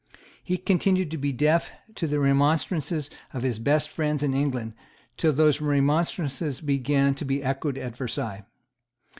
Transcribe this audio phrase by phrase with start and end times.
[0.43, 4.73] He continued to be deaf to the remonstrances of his best friends in England
[5.15, 8.43] till those remonstrances began to be echoed at Versailles.